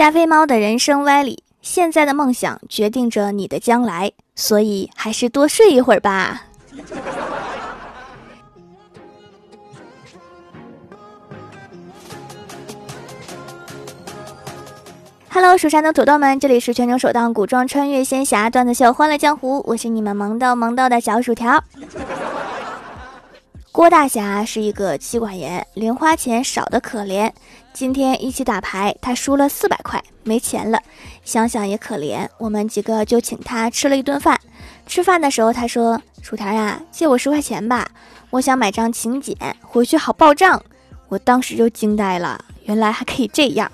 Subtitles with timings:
[0.00, 6.46] 加菲猫的人生歪理：现在的梦想决定着你的将来，所以还是多睡一会儿吧。
[15.28, 21.62] Hello，蜀山的土豆们，这里是全球首档古装穿越仙侠段子秀《欢乐江湖》，我是你们萌豆萌豆的小薯条。
[23.70, 27.30] 郭大侠是一个妻管严，零花钱少的可怜。
[27.80, 30.82] 今天一起打牌，他输了四百块，没钱了。
[31.24, 34.38] 想想也可怜，我们几个就请他吃了一顿饭。
[34.86, 37.90] 吃饭的时候，他说：“薯条呀，借我十块钱吧，
[38.28, 40.62] 我想买张请柬，回去好报账。”
[41.08, 43.72] 我当时就惊呆了，原来还可以这样。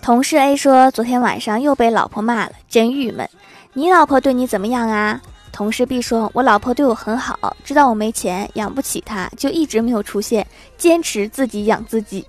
[0.00, 3.28] 同事 A 说：“昨天晚上又被老婆骂了，真郁闷。
[3.72, 5.20] 你老婆对你怎么样啊？”
[5.58, 12.24] 同事 B 说：“我老婆对我很好，知道我没钱养不起她，就一直没有出现，坚持自己养自己。”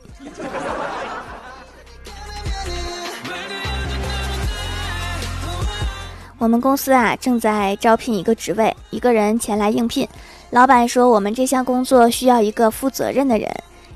[6.39, 10.07] 我们公司啊正在招聘一个职位，一个人前来应聘。
[10.49, 13.47] 老板说：“我们这项工作需要一个负责任的人。”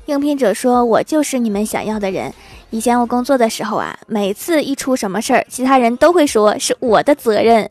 [0.06, 2.32] 应聘者说：“我就是你们想要的人。”
[2.70, 7.68] 以前我工作的时候啊，每次一出什么事儿，其他人都会说是我的责任。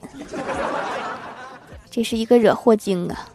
[1.95, 3.29] 这是一个惹祸精啊！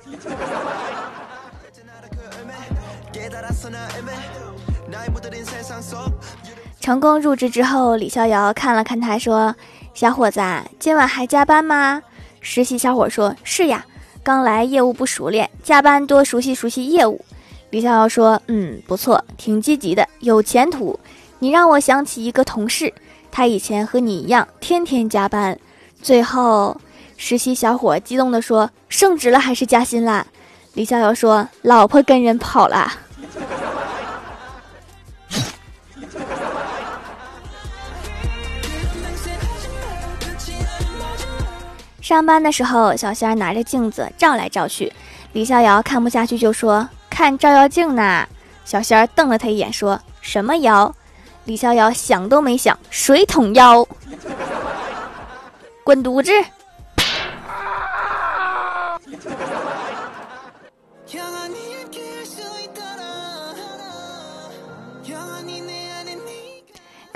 [6.81, 9.55] 成功入职之后，李逍遥看了看他，说
[9.95, 10.41] ：“小伙子，
[10.81, 12.03] 今晚还加班吗？”
[12.43, 13.87] 实习小伙说：“是呀，
[14.25, 17.25] 刚来业务不熟练，加班多熟悉熟悉业务。”
[17.71, 20.99] 李逍遥说：“嗯，不错，挺积极的，有前途。”
[21.39, 22.93] 你让我想起一个同事，
[23.31, 25.57] 他以前和你一样，天天加班。
[26.03, 26.77] 最后，
[27.21, 30.25] 实习小伙激动地说：“升职了还是加薪了？”
[30.75, 32.91] 李逍遥说：“老婆跟人跑了。
[42.01, 44.91] ”上班的时候，小仙儿拿着镜子照来照去，
[45.33, 48.25] 李逍遥看不下去就说：“看照妖镜呢。”
[48.65, 50.95] 小仙儿瞪了他一眼说：“什么妖？”
[51.45, 53.85] 李逍遥想都没想，水桶腰，
[55.83, 56.31] 滚犊子！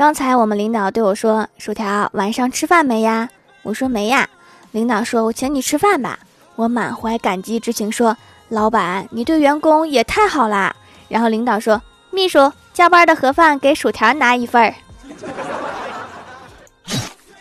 [0.03, 3.29] 刚才我们领导对我说：“薯条，晚上吃饭没呀？”
[3.63, 4.29] 我说：“没呀。”
[4.73, 6.19] 领导说：“我请你吃饭吧。”
[6.59, 8.17] 我满怀感激之情说
[8.51, 10.75] ：“老板，你对员工也太好啦。”
[11.09, 11.81] 然后领导说
[12.11, 14.75] ：“秘书。”加班的盒饭给薯条拿一份儿。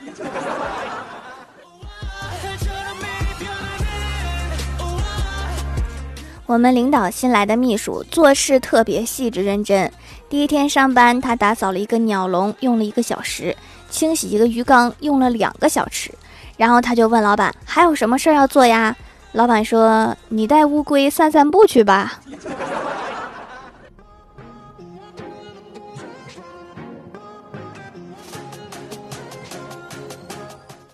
[6.45, 9.91] 我们领导新来的秘书做事特别细致认真。
[10.31, 13.53] 第一天上班，他打扫了一个鸟笼，用了一个小时；
[13.89, 16.09] 清洗一个鱼缸，用了两个小时。
[16.55, 18.95] 然后他就问老板：“还有什么事儿要做呀？”
[19.33, 22.17] 老板说：“你带乌龟散散步去吧。”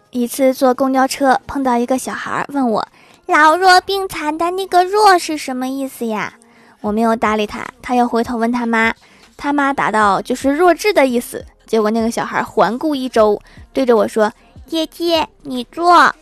[0.09, 2.87] 一次坐公交车碰到一个小孩，问我
[3.29, 6.33] “老弱病残”的那个“弱”是什么意思呀？
[6.81, 8.91] 我没有搭理他，他又回头问他妈，
[9.37, 13.39] 他妈答道：“就是弱智的意思。”结果那个小孩环顾一周，
[13.71, 14.31] 对着我说
[14.65, 15.93] ：“姐姐，你坐。”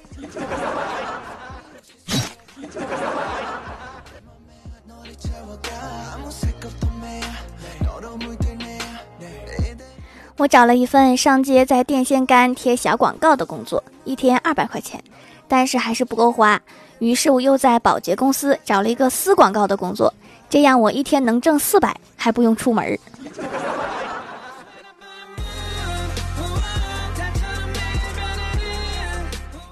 [10.38, 15.02] 我找了一份上街在电线杆贴小广告的工作，一天二百块钱，
[15.48, 16.62] 但是还是不够花。
[17.00, 20.14] 于是我又在保洁公司找了一个撕广告的工作，
[20.50, 22.98] 这样我一天能挣四百，还不用出门。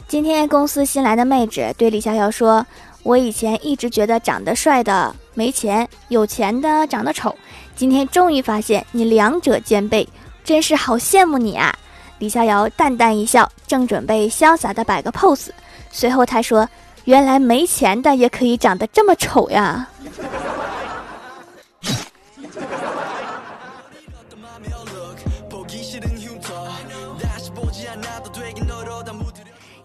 [0.08, 2.64] 今天公司新来的妹纸对李逍遥说
[3.02, 7.36] ：“我以前一直觉得长得帅的没钱，有钱的长得丑，
[7.76, 10.08] 今天终于发现你两者兼备。”
[10.46, 11.74] 真是好羡慕你啊！
[12.20, 15.50] 李逍遥淡淡一笑，正准备潇洒的摆个 pose，
[15.90, 16.70] 随后他说
[17.06, 19.88] ：“原来没钱的也可以长得这么丑呀！”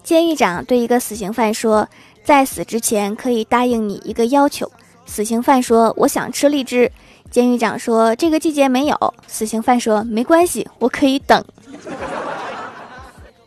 [0.08, 1.86] 监狱长对一个死刑犯说
[2.24, 4.72] 在死之前可以答应你一个要求
[5.04, 6.90] 死刑犯说我想吃荔枝
[7.30, 11.44] 监狱长说这个季节没有死刑犯说没关系我可以等。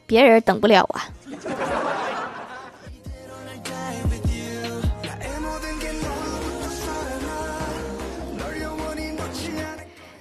[0.05, 1.09] 别人等不了啊。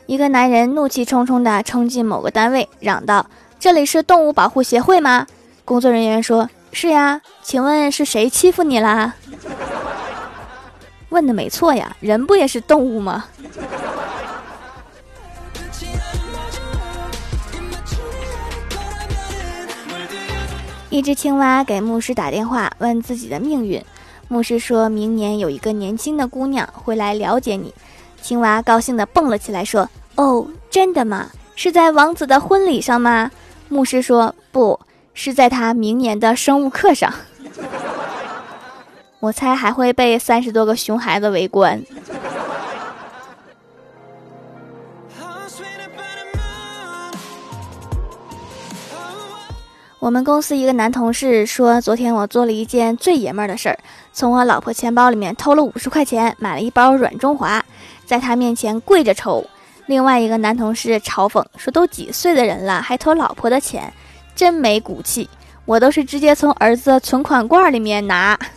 [0.06, 3.26] 一个男人怒气冲冲地冲进某个单位嚷道
[3.58, 5.26] 这里是动物保护协会吗？
[5.70, 9.14] 工作人员说：“是呀，请问是谁欺负你啦？”
[11.10, 13.26] 问的没错呀，人不也是动物吗？
[20.88, 23.80] 一只青蛙给牧师打电话，问自己的命运。
[24.26, 27.72] 牧师说明年有一个年轻的姑娘会来了解你。
[28.20, 29.88] 青蛙高兴地蹦了起来，说
[30.18, 31.30] ：“哦，真的吗？
[31.54, 33.30] 是在王子的婚礼上吗？”
[33.70, 34.80] 牧师说：“不
[35.14, 37.12] 是在他明年的生物课上。”
[39.20, 41.82] 我猜还会被三十多个熊孩子围观。
[49.98, 53.78] 我们公司一个男同事说，昨天我做了一件最爷们儿的事儿，
[54.14, 57.62] 从我老婆钱包里面偷了五十块钱，买了一包软中华，
[58.06, 59.44] 在他面前跪着抽。
[59.84, 63.92] 另外一个男同事嘲讽说：“都几岁的人了，还偷老婆的钱，
[64.40, 65.28] 真没骨气。”
[65.66, 68.38] 我都是直接从儿子存款罐里面拿。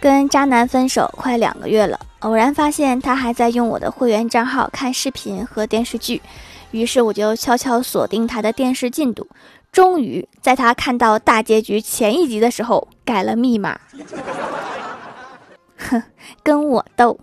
[0.00, 6.20] 跟渣男分手快两个月了，偶然发现他还在用我的会员账号看视频和电视剧，
[6.72, 9.26] 于是我就悄悄锁定他的电视进度。
[9.72, 13.80] 终于在他看到大结局前一集的时候改了密码。
[15.90, 16.02] 哼，
[16.42, 17.18] 跟我斗。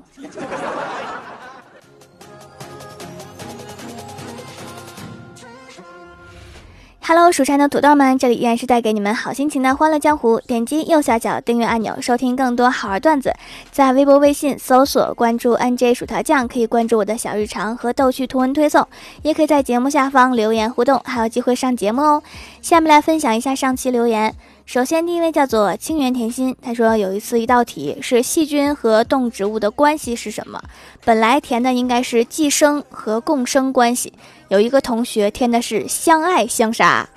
[7.04, 10.40] Hello，蜀山的土豆们，这里依然是带给你们好心情的欢乐江湖。
[10.40, 13.34] 点击右下角订阅按钮，收听更多好玩段子。
[13.70, 18.88] 在微博、微信搜索关注 NJ 薯条酱，可以关注我的小日常和逗趣图文推送，
[19.24, 22.24] 也可以在节目下方留言互动，还有机会上节目哦。
[22.62, 24.34] 下面来分享一下上期留言。
[24.66, 30.62] 首先，第一位叫做清源甜心，他说有一次一道题是细菌和动植物的关系是什么？
[31.04, 34.14] 本来填的应该是寄生和共生关系，
[34.48, 37.08] 有一个同学填的是相爱相杀。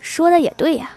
[0.00, 0.90] 说的也对呀。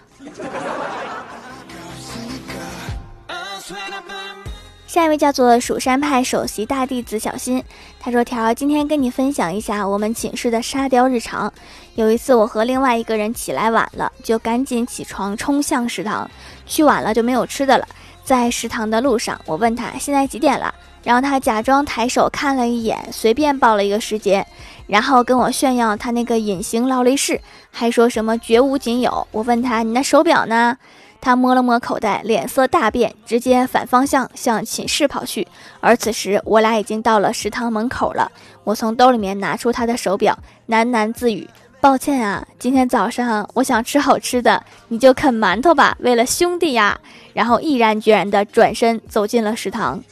[4.92, 7.64] 下一位叫做蜀山派首席大弟子小新，
[7.98, 11.50] 他说：“条，今天跟你分享一下我们寝室的沙雕日常。
[11.94, 16.30] 有一次，我和另外一个人起来晚了，就赶紧起床冲向食堂。
[16.66, 17.88] 去晚了就没有吃的了。
[18.22, 24.46] 在食堂的路上，我问他现在几点了，然后他假装抬手看了一眼，随便报了一个时间，
[24.86, 27.40] 然后跟我炫耀他那个隐形劳力士，
[27.70, 29.26] 还说什么绝无仅有。
[29.30, 30.76] 我问他你那手表呢？”
[31.22, 35.46] 他摸了摸口袋，脸色大变，直接反方向向寝室跑去。
[35.80, 38.32] 而此时，我俩已经到了食堂门口了。
[38.64, 40.36] 我从兜里面拿出他的手表，
[40.68, 41.48] 喃喃自语
[41.80, 46.98] ：“抱歉啊，今天早上我想吃好吃的，你就啃馒头吧，为了兄弟呀。”
[47.32, 50.02] 然后毅然决然地转身走进了食堂。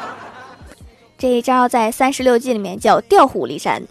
[1.16, 3.82] 这一招在三十六计里面叫调虎离山。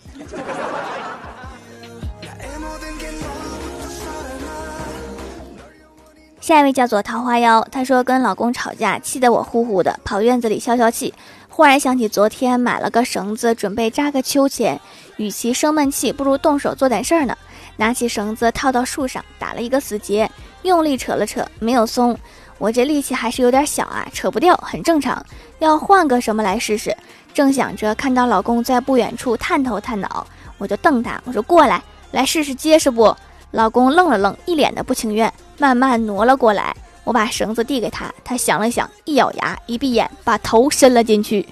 [6.41, 11.13] 下一位叫做桃花妖，她说跟老公吵架，气得我呼呼的，跑院子里消消气。
[11.49, 14.79] 忽然想起昨天买了个绳子，准备扎个秋千，
[15.17, 17.37] 与其生闷气，不如动手做点事儿呢。
[17.75, 20.29] 拿起绳子套到树上，打了一个死结，
[20.63, 22.17] 用力扯了扯，没有松。
[22.57, 25.23] 我这力气还是有点小啊，扯不掉，很正常。
[25.59, 26.95] 要换个什么来试试？
[27.33, 30.25] 正想着，看到老公在不远处探头探脑，
[30.57, 33.15] 我就瞪他，我说过来，来试试结实不？
[33.51, 35.31] 老公愣了愣，一脸的不情愿。
[35.57, 41.47] 慢慢挪了过来，我把绳子递给他，他想了想，一咬牙，一闭眼，把头伸了进去。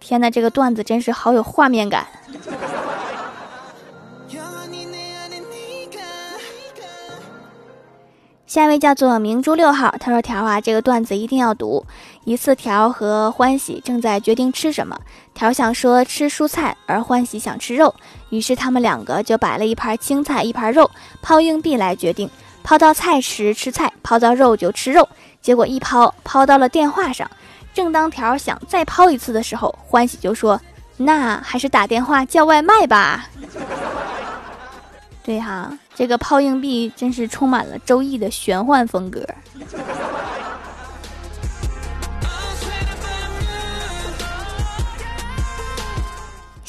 [0.00, 2.06] 天哪，这个段子真是好有画面感。
[8.50, 11.86] 下一位叫做明珠六号，他说：“条啊，这个段子一定要读。
[12.24, 14.98] 一次，条和欢喜正在决定吃什么，
[15.32, 17.94] 条想说吃蔬菜，而欢喜想吃肉，
[18.30, 20.90] 于是他们两个就摆了一盘青菜，一盘肉，
[21.22, 22.28] 抛硬币来决定。
[22.64, 25.08] 抛到菜时吃菜，抛到肉就吃肉。
[25.40, 27.30] 结果一抛，抛到了电话上。
[27.72, 30.60] 正当条想再抛一次的时候，欢喜就说
[30.98, 33.29] ：‘那还是打电话叫外卖吧。’
[35.24, 39.26] 对哈。”这个抛硬币真是充满了周易的玄幻风格。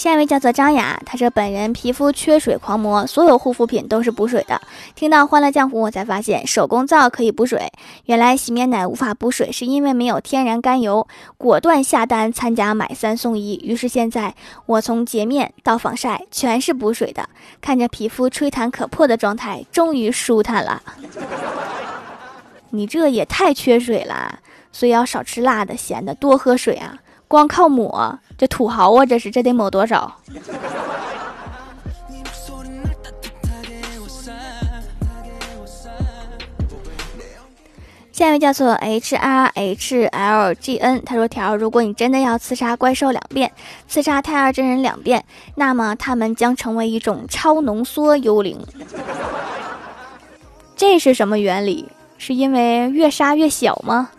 [0.01, 4.59] 下一位叫做张雅，她说本人皮肤缺水狂魔，所有护肤品都是补水的。
[4.95, 7.71] 听到《欢乐江湖》，我才发现手工皂可以补水。
[8.05, 11.07] 原来洗面奶无法补水，是因为没有天然甘油。
[11.37, 14.33] 果断下单参加买三送一，于是现在
[14.65, 17.29] 我从洁面到防晒全是补水的。
[17.61, 20.81] 看着皮肤吹弹可破的状态，终于舒坦了。
[22.71, 24.39] 你这也太缺水了，
[24.71, 26.97] 所以要少吃辣的、咸的，多喝水啊！
[27.31, 29.05] 光靠抹，这土豪啊！
[29.05, 30.17] 这是这得抹多少？
[38.11, 43.49] 下一位叫做 H R H L G N，他说：“条，如果你真的要刺杀怪兽两遍，
[43.87, 45.23] 刺杀太二真人两遍，
[45.55, 48.59] 那么他们将成为一种超浓缩幽灵。
[50.75, 51.87] 这是什么原理？
[52.17, 54.09] 是因为越杀越小吗？”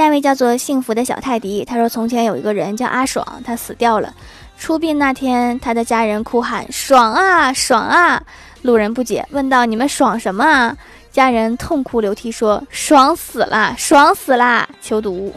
[0.00, 4.14] 下一位叫做幸福的小泰迪，他说：“从前有一个人叫阿爽，他死掉了。
[4.56, 8.22] 出殡那天，他的家人哭喊：‘爽啊，爽啊！’
[8.64, 10.74] 路人不解，问道：‘你们爽什么啊？’
[11.12, 15.34] 家人痛哭流涕说：‘爽死了，爽死啦！’求读。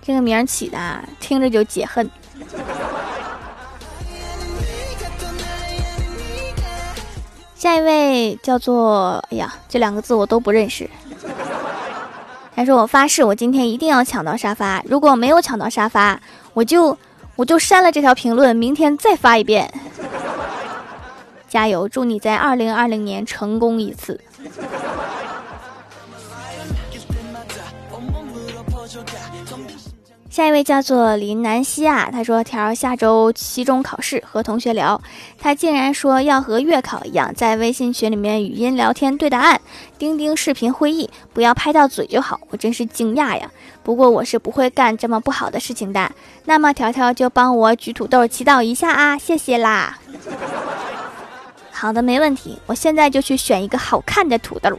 [0.00, 0.78] 这个名起的
[1.18, 2.08] 听着就解恨。
[7.56, 9.14] 下一位叫做……
[9.32, 10.88] 哎呀，这两个字我都不认识。”
[12.62, 14.80] 他说：“我发誓，我今天一定要抢到沙发。
[14.86, 16.20] 如果没有抢到沙发，
[16.54, 16.96] 我就
[17.34, 19.68] 我就删了这条评论，明天再发一遍。
[21.50, 24.20] 加油，祝你在二零二零年成功一次。”
[30.32, 34.98] 下一位叫做林南希啊，他说：“条下周期中考试，和同学聊，
[35.38, 39.60] 他竟然说要和月考一样，在微信群里面语音聊天对答案，
[39.98, 42.40] 钉钉视频会议，不要拍到嘴就好。
[42.48, 43.50] 我真是惊讶呀！
[43.82, 46.10] 不过我是不会干这么不好的事情的。
[46.46, 49.98] 那么条条就帮我举土豆祈祷一下啊，谢谢啦。
[51.70, 54.70] 好的，没问题，我现在就去选一个好看的土豆。”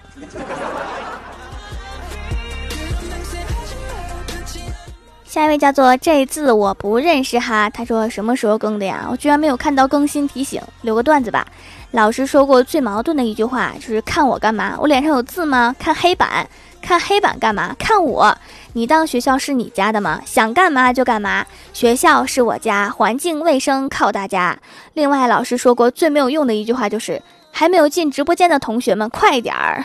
[5.34, 9.08] 下一位叫做这字我不认识哈，他说什么时候更的呀？
[9.10, 11.44] 我居然没有看到更新提醒，留个段子吧。
[11.90, 14.76] 老师说过最矛盾的一句话就是看我干嘛？
[14.80, 15.76] 我脸上有字吗？
[15.80, 16.48] 看黑板，
[16.84, 17.76] 看黑板干嘛？
[17.80, 18.38] 看我，
[18.74, 20.22] 你当学校是你家的吗？
[20.24, 24.56] 想干嘛就干嘛，学校是我家，环境卫生靠大家。
[24.94, 27.20] 另外，老师说过最没有用的一句话就是
[27.52, 29.84] 还没有进直播间的同学们快点儿。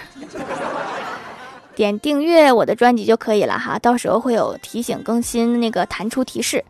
[1.79, 6.65] 点订阅我的专辑就可以了哈，到时候会有提醒更新那个弹出提示。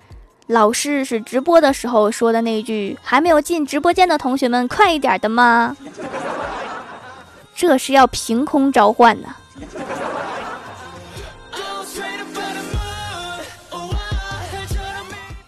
[0.48, 5.74] 老师是直播的时候说的那句“还没有进直播间的同学们快一点”的吗？
[7.56, 9.28] 这是要凭空召唤呢。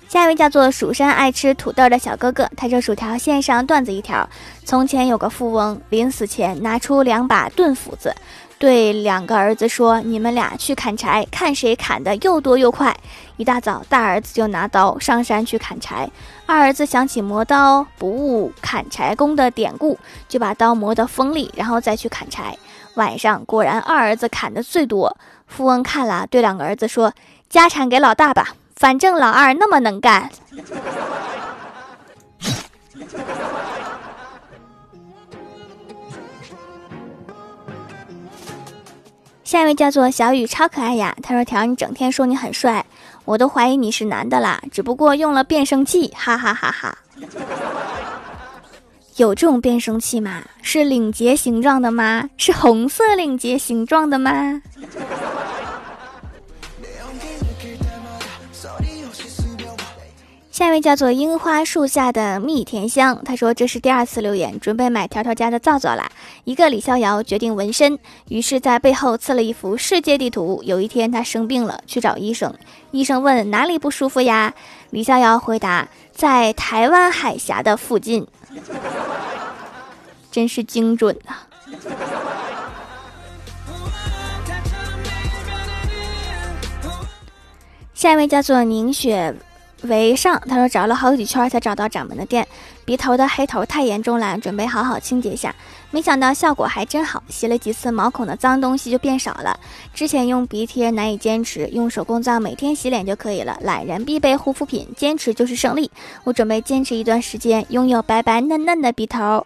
[0.08, 4.26] 下一位叫做蜀山爱吃土豆的小哥哥，他说：“薯条线上段子一条：
[4.64, 8.14] 从前有个富翁，临死前拿出两把钝斧子。”
[8.60, 12.94] 对两个儿子说：“你们俩去砍柴，看谁砍的又多又快。”
[13.38, 16.10] 一大早，大儿子就拿刀上山去砍柴。
[16.44, 19.98] 二儿子想起磨刀不误砍柴工的典故，
[20.28, 22.54] 就把刀磨得锋利，然后再去砍柴。
[22.96, 25.16] 晚上，果然二儿子砍的最多。
[25.46, 27.14] 富翁看了，对两个儿子说
[27.48, 30.30] ：“家产给老大吧，反正老二那么能干。”
[39.50, 41.12] 下一位叫做小雨，超可爱呀。
[41.24, 42.86] 他说：“条，你整天说你很帅，
[43.24, 44.62] 我都怀疑你是男的啦。
[44.70, 46.96] 只不过用了变声器，哈哈哈哈。
[49.16, 50.40] 有这种变声器吗？
[50.62, 52.30] 是领结形状的吗？
[52.36, 54.62] 是红色领结形状的吗？”
[60.60, 66.12] 下一位叫做樱花树下的蜜甜香，他说这是第二次留言，准备买条条家的皂皂啦。
[66.44, 67.98] 一个李逍遥决定纹身，
[68.28, 70.62] 于是在背后刺了一幅世界地图。
[70.62, 72.52] 有一天他生病了，去找医生，
[72.90, 74.52] 医生问哪里不舒服呀？
[74.90, 78.26] 李逍遥回答在台湾海峡的附近，
[80.30, 81.48] 真是精准啊！
[87.94, 89.34] 下一位叫做宁雪。
[89.82, 92.46] 为上，他说找了好几圈才找到掌门的店，
[92.84, 95.54] 鼻头的黑头太严重了，准备好好清洁一下。
[95.90, 99.58] 没想到效果还真好，洗了几次毛孔的脏东西就变少了。
[99.94, 103.58] 之前用鼻贴难以坚持，用手工皂每天洗脸就可以了。
[103.62, 105.90] 懒人必备护肤品，坚持就是胜利。
[106.24, 109.44] 我准备坚持一段时间，拥有白白嫩嫩的鼻头。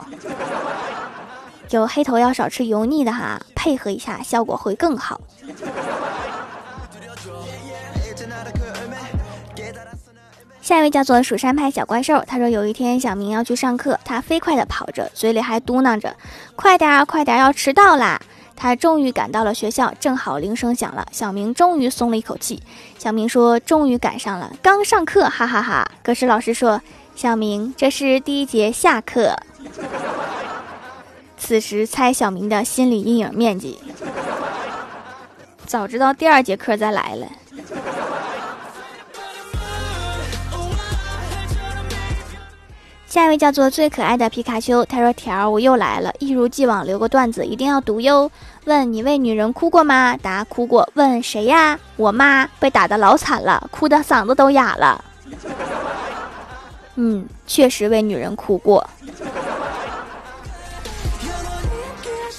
[1.71, 5.21] 有黑头要少吃油腻的哈，配合一下效果会更好。
[10.65, 16.17] 下一位叫做蜀山派小怪兽，他说有一天小明要去上课，他飞快地跑着，嘴里还嘟囔着
[16.57, 18.19] ：“快点儿，快点儿，要迟到啦！”
[18.57, 22.63] 他终于赶到了学校，正好铃声响了，小明终于松了一口气。
[22.99, 26.81] 小明说：“终于赶上了，刚上课，哈哈哈！”可是老师说
[27.15, 29.37] ：“小明，这是第一节下课。”
[31.37, 33.79] 此时猜小明的心理阴影面积，
[35.67, 37.27] 早知道第二节课再来了。
[43.15, 48.29] 下一位叫做最可爱的皮卡丘，他说：“条儿，我又来了，一如既往留个段子，一定要读哟。
[48.65, 50.17] 问你为女人哭过吗？
[50.21, 50.91] 答哭过。
[50.95, 51.79] 问谁呀？
[51.95, 55.05] 我妈被打的老惨了，哭的嗓子都哑了。
[56.97, 58.85] 嗯，确实为女人哭过。”